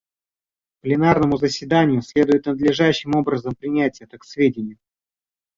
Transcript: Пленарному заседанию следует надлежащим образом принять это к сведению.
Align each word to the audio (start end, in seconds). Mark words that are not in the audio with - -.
Пленарному 0.81 1.37
заседанию 1.37 2.01
следует 2.01 2.47
надлежащим 2.47 3.13
образом 3.13 3.53
принять 3.53 4.01
это 4.01 4.17
к 4.17 4.23
сведению. 4.25 4.79